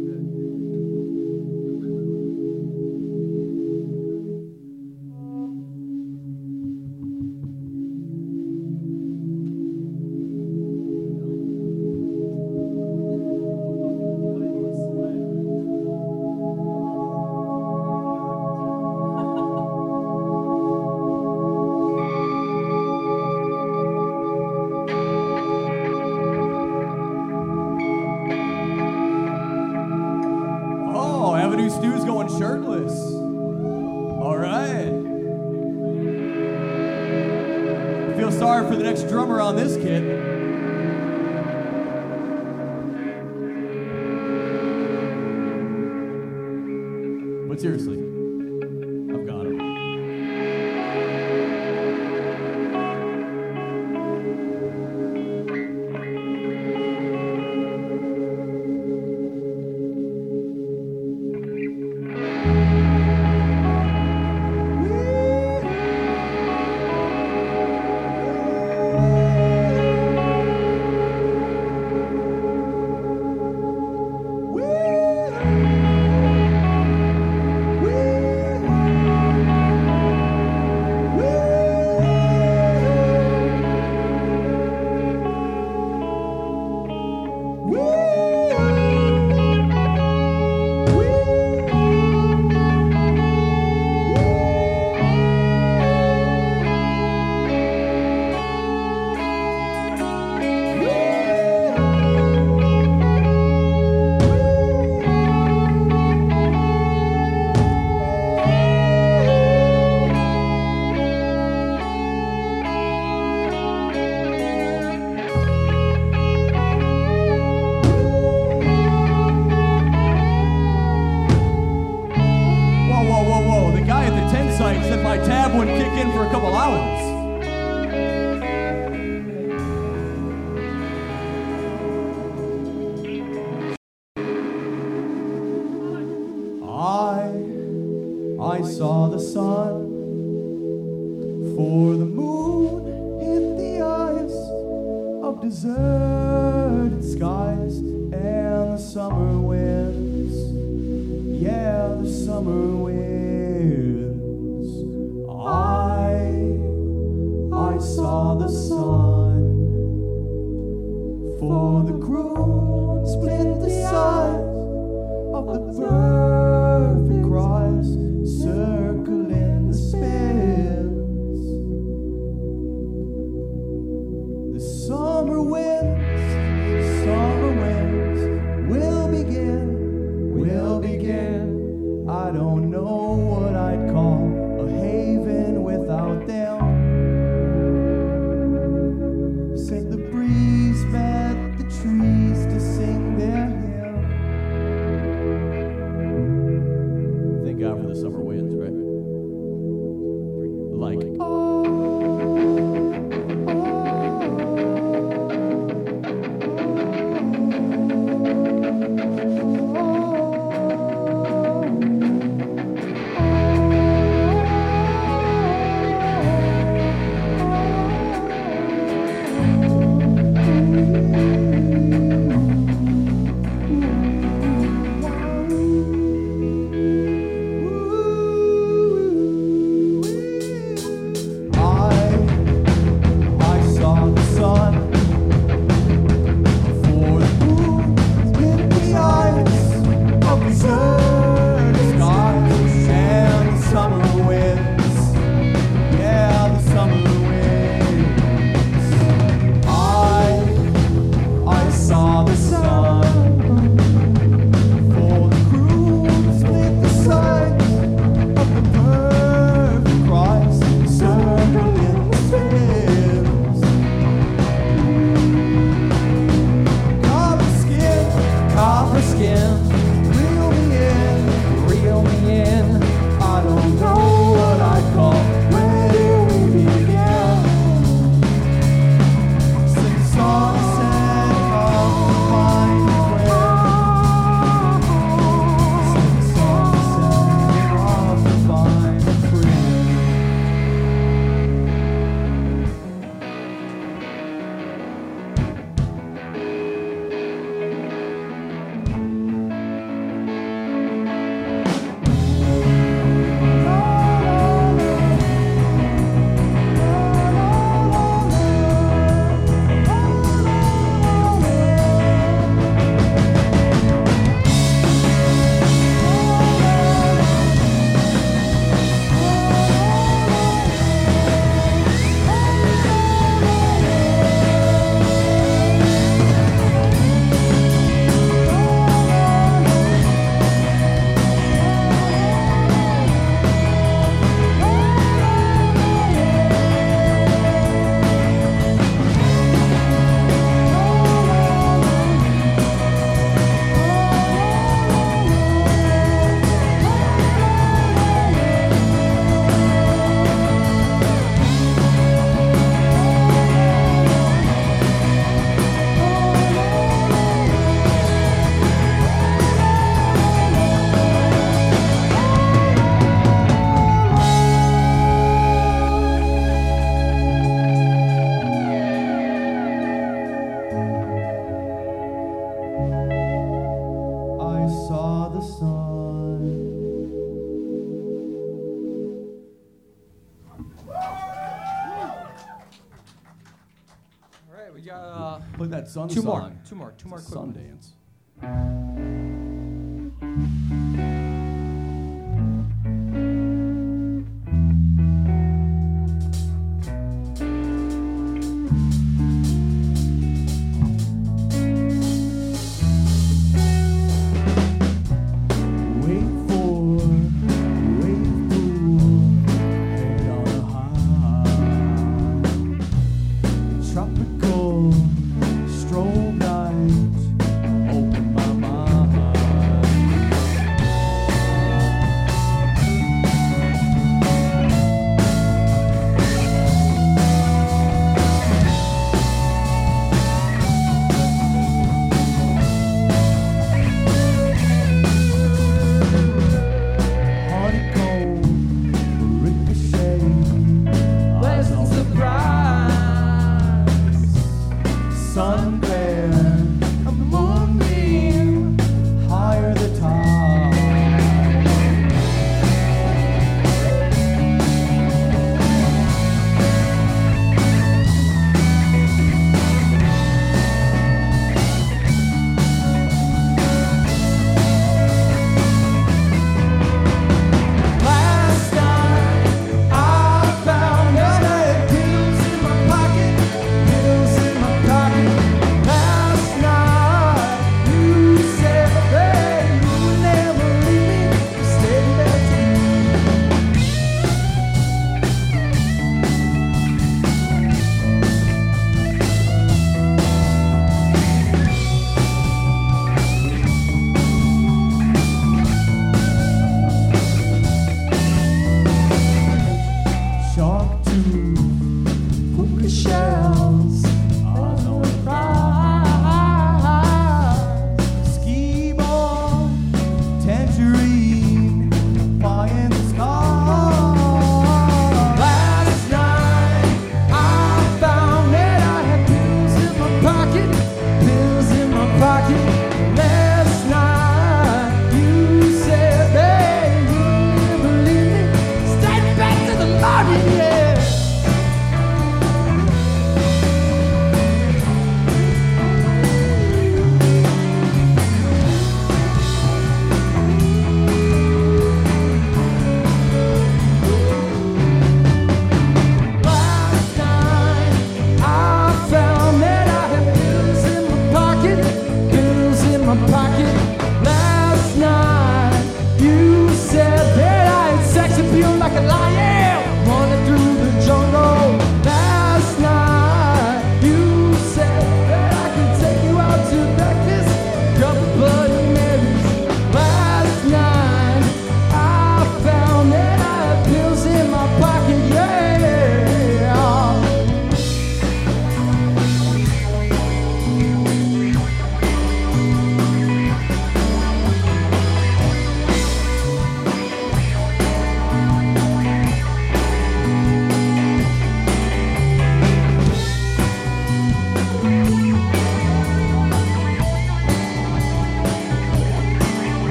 Two 386.08 386.22
more. 386.22 386.52
Two 386.68 386.76
more. 386.76 386.94
Two 386.98 387.10
more. 387.10 387.20
Sundance. 387.20 387.94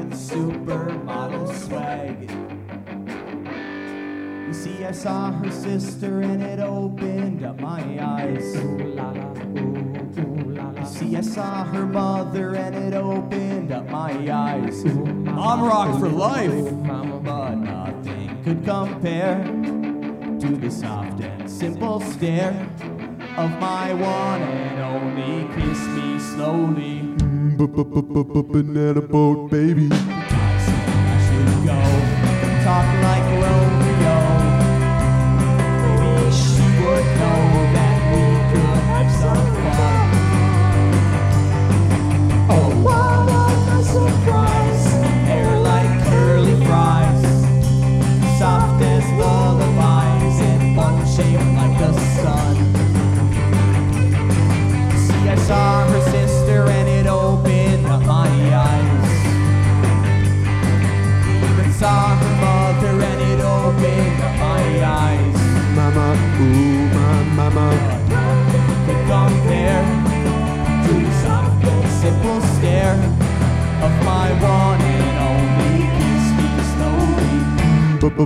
With 0.00 0.14
supermodel 0.14 1.52
swag. 1.54 2.30
You 4.46 4.54
see, 4.54 4.84
I 4.84 4.92
saw 4.92 5.30
her 5.32 5.50
sister 5.50 6.22
and 6.22 6.42
it 6.42 6.58
opened 6.58 7.44
up 7.44 7.60
my 7.60 7.82
eyes. 8.00 8.54
You 10.80 10.86
see, 10.86 11.16
I 11.16 11.20
saw 11.20 11.64
her 11.64 11.86
mother 11.86 12.56
and 12.56 12.74
it 12.74 12.94
opened 12.94 13.72
up 13.72 13.88
my 13.90 14.12
eyes. 14.32 14.84
I'm 14.84 15.62
rock 15.62 16.00
for 16.00 16.08
life, 16.08 16.64
but 17.22 17.54
nothing 17.56 18.42
could 18.42 18.64
compare 18.64 19.44
to 19.44 20.56
the 20.56 20.70
soft 20.70 21.20
and 21.20 21.50
simple 21.50 22.00
stare 22.00 22.68
of 23.36 23.50
my 23.60 23.92
one 23.92 24.42
and 24.42 24.80
only 24.80 25.46
kiss 25.54 25.86
me 25.88 26.18
slowly. 26.18 26.99
Banana 27.66 29.02
boat 29.02 29.50
baby. 29.50 29.88
Talk 32.64 33.02
like 33.02 33.29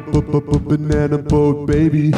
Banana 0.00 1.18
boat 1.18 1.66
baby. 1.66 2.12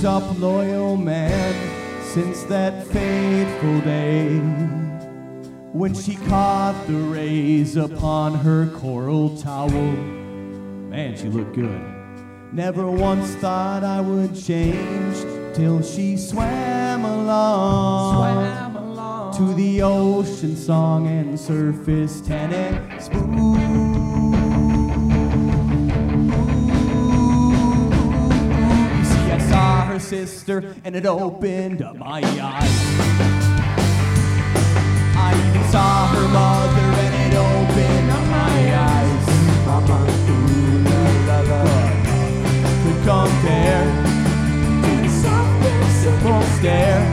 A 0.00 0.02
shaped 0.02 0.04
up 0.04 0.38
loyal 0.38 0.96
man 0.96 1.54
since 2.02 2.44
that 2.44 2.86
fateful 2.86 3.80
day 3.82 4.38
when 5.72 5.94
she 5.94 6.16
caught 6.28 6.74
the 6.86 6.94
rays 6.94 7.76
upon 7.76 8.34
her 8.34 8.66
coral 8.76 9.36
towel. 9.36 9.92
Man, 10.88 11.16
she 11.16 11.28
looked 11.28 11.54
good. 11.54 11.80
Never 12.52 12.90
once 12.90 13.34
thought 13.36 13.84
I 13.84 14.00
would 14.00 14.34
change 14.34 15.16
till 15.54 15.82
she 15.82 16.16
swam 16.16 17.04
along, 17.04 18.56
to 19.36 19.54
the 19.54 19.82
ocean 19.82 20.56
song 20.56 21.06
and 21.06 21.38
surface 21.38 22.20
tennis 22.22 23.08
You 23.12 23.69
sister, 30.10 30.74
and 30.82 30.96
it 30.96 31.06
opened 31.06 31.82
up 31.82 31.94
my 31.94 32.18
eyes. 32.18 32.78
I 35.14 35.30
even 35.46 35.64
saw 35.70 36.08
her 36.08 36.26
mother, 36.40 36.88
and 37.04 37.14
it 37.22 37.34
opened 37.38 38.10
up 38.10 38.24
my 38.26 38.58
eyes. 38.90 39.24
Mama, 39.66 39.98
ooh, 40.34 40.82
la, 40.90 41.02
la, 41.30 41.38
la. 41.52 41.62
Could 42.82 43.00
compare 43.06 43.86
to 44.82 44.90
the 45.00 45.10
soft 45.22 45.62
and 45.70 45.86
simple 46.02 46.42
stare 46.58 47.04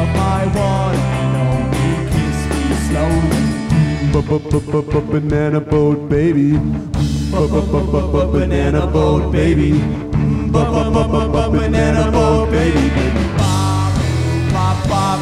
of 0.00 0.08
my 0.18 0.42
one 0.50 0.98
and 1.20 1.32
only 1.46 1.92
kiss 2.10 2.38
me 2.50 2.66
slowly. 2.88 3.42
Banana 5.12 5.60
boat 5.60 6.08
baby. 6.08 6.58
Banana 7.30 8.82
boat 8.88 9.30
baby. 9.30 9.72
Banana 10.56 12.10
boat 12.10 12.50
baby. 12.50 12.88
Bop, 13.36 13.94
bop, 14.52 14.88
bop. 14.88 15.20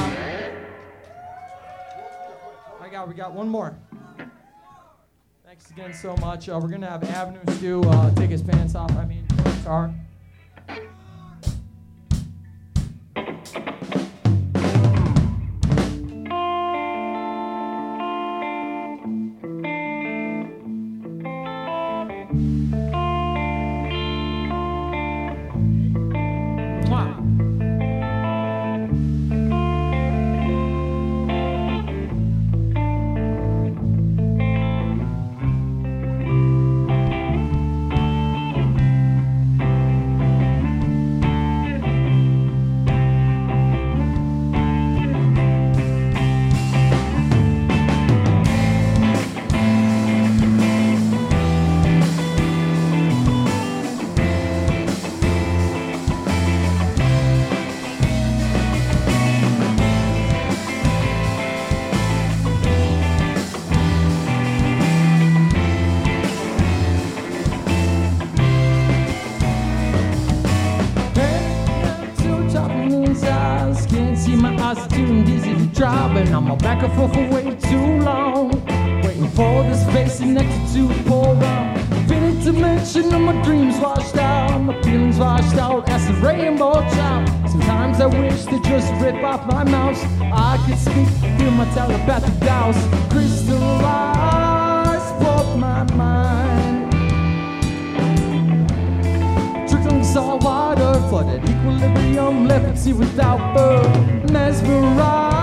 I 2.80 2.88
got, 2.90 3.08
we 3.08 3.14
got 3.14 3.32
one 3.32 3.48
more. 3.48 3.76
Thanks 5.44 5.70
again 5.70 5.92
so 5.92 6.16
much. 6.16 6.48
Uh, 6.48 6.60
we're 6.62 6.68
gonna 6.68 6.88
have 6.88 7.02
Avenue 7.04 7.40
Stu 7.56 7.82
uh, 7.82 8.14
take 8.14 8.30
his 8.30 8.42
pants 8.42 8.74
off. 8.74 8.90
I 8.96 9.04
mean, 9.04 9.24
guitar. 9.44 9.92
A 76.84 76.86
back 76.86 77.14
for 77.14 77.34
way 77.34 77.56
too 77.56 77.98
long. 78.04 78.50
Waiting 79.02 79.30
for 79.30 79.62
this 79.62 79.82
face 79.86 80.20
next 80.20 80.74
to 80.74 80.86
pour 81.04 81.34
out. 81.34 81.78
Feeling 82.06 82.38
dimension 82.40 83.14
of 83.14 83.22
my 83.22 83.42
dreams 83.42 83.78
washed 83.78 84.16
out. 84.16 84.58
My 84.58 84.82
feelings 84.82 85.18
washed 85.18 85.56
out 85.56 85.88
as 85.88 86.06
a 86.10 86.12
rainbow 86.14 86.82
child. 86.90 87.30
Sometimes 87.48 88.02
I 88.02 88.06
wish 88.06 88.44
to 88.44 88.60
just 88.60 88.92
rip 89.02 89.24
off 89.24 89.46
my 89.50 89.64
mouth. 89.64 89.96
I 90.20 90.62
could 90.66 90.78
speak, 90.78 91.08
feel 91.38 91.52
my 91.52 91.64
telepathic 91.72 92.38
doubts. 92.40 92.78
Crystallize, 93.10 95.10
broke 95.22 95.56
my 95.56 95.84
mind. 95.94 96.92
Trickling 99.70 100.04
salt 100.04 100.44
water 100.44 101.00
for 101.08 101.24
that 101.24 101.42
equilibrium 101.48 102.46
leprosy 102.46 102.92
without 102.92 103.54
birth. 103.54 104.30
Mesmerized, 104.30 105.33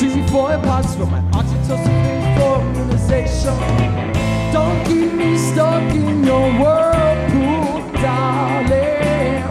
A 0.00 0.02
tree 0.02 0.26
for 0.28 0.48
for 0.96 1.06
my 1.06 1.20
oxytocin 1.32 2.38
for 2.38 2.62
immunization. 2.62 3.58
Don't 4.50 4.82
keep 4.86 5.12
me 5.12 5.36
stuck 5.36 5.94
in 5.94 6.24
your 6.24 6.50
whirlpool, 6.58 7.82
darling. 8.00 9.44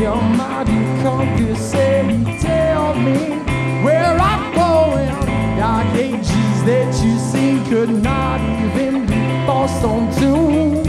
Your 0.00 0.20
mighty 0.20 0.82
compass 1.00 1.70
said 1.70 2.10
he 2.10 2.38
tell 2.40 2.96
me 2.96 3.38
where 3.84 4.18
I'm 4.18 4.52
going. 4.52 5.14
Dark 5.58 5.94
ages 5.94 6.64
that 6.64 6.92
you 7.04 7.16
see 7.16 7.62
could 7.70 7.90
not 7.90 8.40
even 8.40 9.06
be 9.06 9.46
forced 9.46 9.84
onto. 9.84 10.82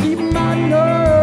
Keep 0.00 0.32
my 0.32 0.54
nerves 0.54 1.17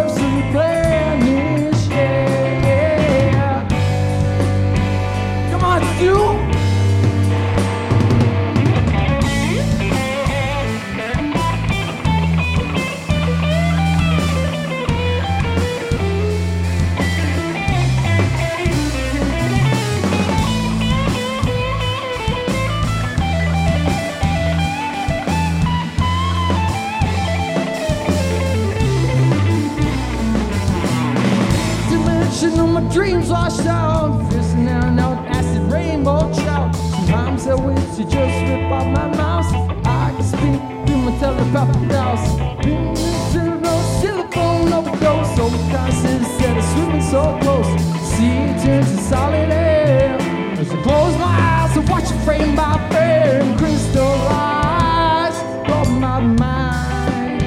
dimension 32.35 32.59
of 32.59 32.69
my 32.69 32.93
dreams 32.93 33.29
washed 33.29 33.65
out. 33.65 34.31
Fishing 34.31 34.65
down 34.65 34.99
out 34.99 35.25
acid 35.27 35.71
rainbow 35.71 36.33
trout. 36.33 36.75
Sometimes 36.75 37.47
I 37.47 37.55
wish 37.55 37.95
to 37.95 38.03
just 38.03 38.15
rip 38.15 38.71
out 38.71 38.87
my 38.87 39.07
mouth. 39.15 39.45
I 39.85 40.11
can 40.15 40.23
speak 40.23 40.61
through 40.85 41.01
my 41.01 41.17
telepathic 41.19 41.89
doubts. 41.89 42.35
Been 42.65 42.87
into 42.87 43.59
no 43.61 43.81
silicone 44.01 44.73
overdose. 44.73 45.39
Overdoses 45.39 46.37
that 46.39 46.57
are 46.57 46.67
swimming 46.73 47.01
so 47.01 47.37
close. 47.41 47.69
Sea 48.11 48.53
turns 48.63 48.91
to 48.91 48.97
solid 48.97 49.49
air. 49.51 50.17
As 50.59 50.71
I 50.71 50.81
close 50.83 51.17
my 51.17 51.25
eyes 51.25 51.77
and 51.77 51.89
watch 51.89 52.11
it 52.11 52.19
frame 52.25 52.55
by 52.55 52.77
frame 52.91 53.57
crystallize. 53.57 55.37
Blow 55.65 55.85
my 55.99 56.19
mind. 56.19 57.41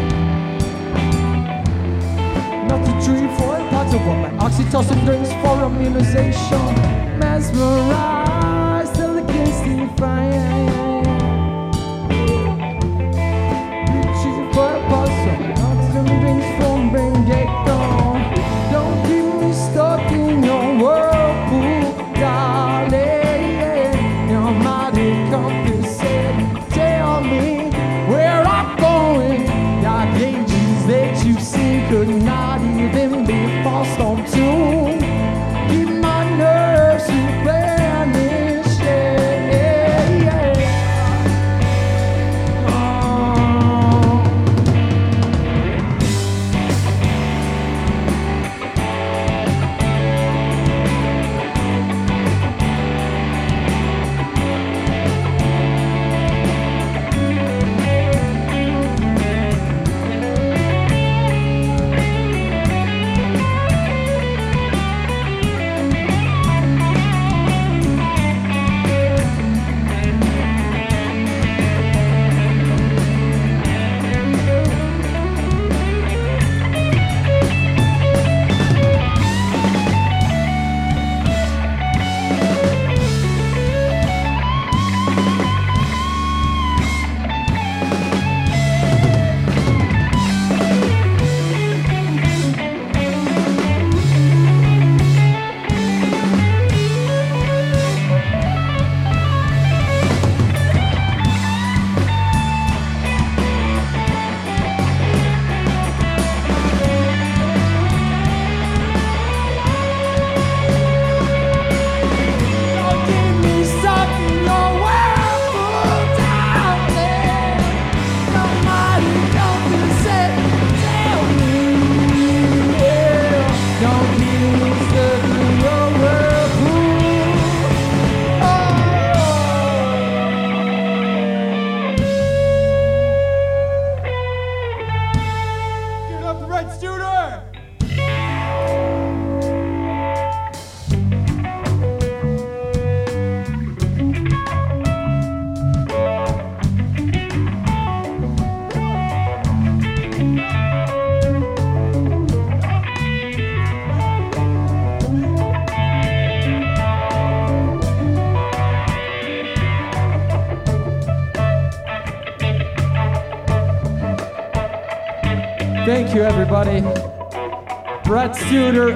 Not 2.69 2.81
the 2.85 2.93
tree 3.05 3.29
for 3.37 3.48
oxytocin 4.39 5.05
drinks 5.05 5.31
for 5.43 5.65
immunization. 5.65 6.75
Mesmerized 7.19 8.18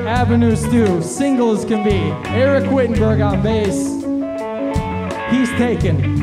Avenue 0.01 0.57
Stew, 0.57 1.03
single 1.03 1.53
as 1.53 1.65
can 1.65 1.85
be. 1.85 2.11
Eric 2.31 2.71
Wittenberg 2.71 3.21
on 3.21 3.43
bass. 3.43 3.77
He's 5.31 5.51
taken. 5.59 6.19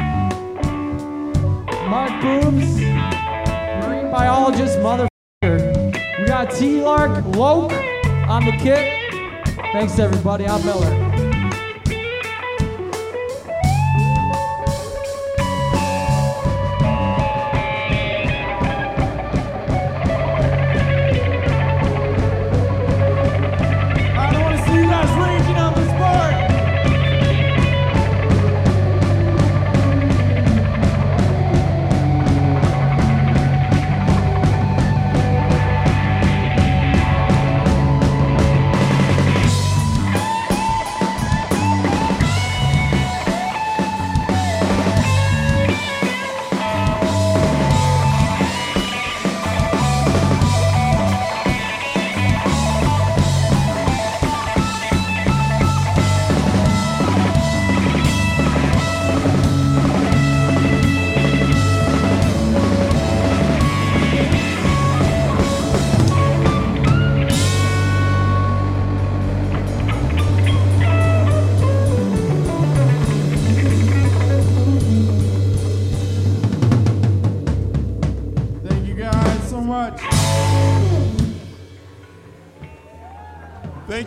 Mark 1.88 2.22
Boobs, 2.22 2.80
marine 2.80 4.12
biologist, 4.12 4.78
motherfucker. 4.80 6.20
We 6.20 6.26
got 6.26 6.52
T 6.52 6.82
Lark, 6.82 7.26
Loke 7.36 7.72
on 8.28 8.46
the 8.46 8.52
kit. 8.54 8.86
Thanks, 9.72 10.00
everybody. 10.00 10.48
I'm 10.48 10.64
Miller. 10.66 11.09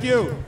Thank 0.02 0.14
you. 0.14 0.44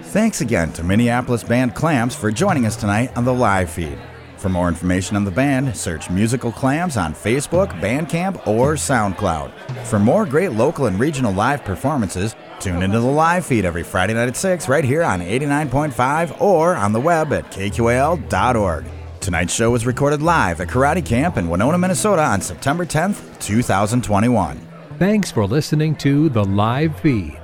Thanks 0.00 0.40
again 0.40 0.72
to 0.74 0.84
Minneapolis 0.84 1.42
band 1.42 1.74
Clams 1.74 2.14
for 2.14 2.30
joining 2.30 2.66
us 2.66 2.76
tonight 2.76 3.10
on 3.16 3.24
the 3.24 3.34
live 3.34 3.68
feed. 3.68 3.98
For 4.36 4.48
more 4.48 4.68
information 4.68 5.16
on 5.16 5.24
the 5.24 5.32
band, 5.32 5.76
search 5.76 6.08
Musical 6.08 6.52
Clams 6.52 6.96
on 6.96 7.14
Facebook, 7.14 7.68
Bandcamp, 7.80 8.46
or 8.46 8.74
SoundCloud. 8.74 9.50
For 9.86 9.98
more 9.98 10.24
great 10.24 10.52
local 10.52 10.86
and 10.86 11.00
regional 11.00 11.32
live 11.32 11.64
performances, 11.64 12.36
tune 12.60 12.80
into 12.80 13.00
the 13.00 13.06
live 13.06 13.44
feed 13.44 13.64
every 13.64 13.82
Friday 13.82 14.14
night 14.14 14.28
at 14.28 14.36
6 14.36 14.68
right 14.68 14.84
here 14.84 15.02
on 15.02 15.20
89.5 15.20 16.40
or 16.40 16.76
on 16.76 16.92
the 16.92 17.00
web 17.00 17.32
at 17.32 17.50
kqal.org. 17.50 18.84
Tonight's 19.18 19.52
show 19.52 19.72
was 19.72 19.84
recorded 19.84 20.22
live 20.22 20.60
at 20.60 20.68
Karate 20.68 21.04
Camp 21.04 21.38
in 21.38 21.48
Winona, 21.48 21.78
Minnesota 21.78 22.22
on 22.22 22.40
September 22.40 22.86
10th, 22.86 23.40
2021. 23.40 24.60
Thanks 25.00 25.32
for 25.32 25.44
listening 25.44 25.96
to 25.96 26.28
The 26.28 26.44
Live 26.44 27.00
Feed. 27.00 27.40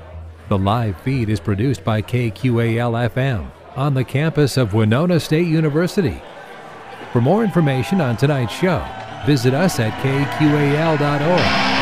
The 0.51 0.59
live 0.59 1.01
feed 1.03 1.29
is 1.29 1.39
produced 1.39 1.85
by 1.85 2.03
KQAL 2.03 3.09
FM 3.13 3.53
on 3.77 3.95
the 3.95 4.03
campus 4.03 4.57
of 4.57 4.75
Winona 4.75 5.21
State 5.21 5.47
University. 5.47 6.21
For 7.13 7.21
more 7.21 7.45
information 7.45 8.01
on 8.01 8.17
tonight's 8.17 8.53
show, 8.53 8.85
visit 9.25 9.55
us 9.55 9.79
at 9.79 9.93
kqal.org. 10.03 11.80